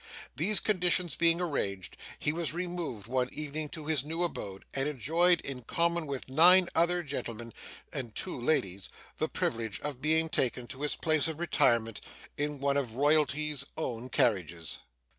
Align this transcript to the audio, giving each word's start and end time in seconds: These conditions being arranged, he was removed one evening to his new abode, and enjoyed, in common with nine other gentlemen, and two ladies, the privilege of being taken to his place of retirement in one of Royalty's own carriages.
These 0.35 0.59
conditions 0.61 1.15
being 1.15 1.39
arranged, 1.39 1.95
he 2.17 2.33
was 2.33 2.55
removed 2.55 3.05
one 3.05 3.29
evening 3.31 3.69
to 3.69 3.85
his 3.85 4.03
new 4.03 4.23
abode, 4.23 4.65
and 4.73 4.89
enjoyed, 4.89 5.41
in 5.41 5.61
common 5.61 6.07
with 6.07 6.27
nine 6.27 6.69
other 6.73 7.03
gentlemen, 7.03 7.53
and 7.93 8.15
two 8.15 8.41
ladies, 8.41 8.89
the 9.19 9.29
privilege 9.29 9.79
of 9.81 10.01
being 10.01 10.27
taken 10.27 10.65
to 10.69 10.81
his 10.81 10.95
place 10.95 11.27
of 11.27 11.37
retirement 11.37 12.01
in 12.35 12.59
one 12.59 12.77
of 12.77 12.95
Royalty's 12.95 13.63
own 13.77 14.09
carriages. 14.09 14.79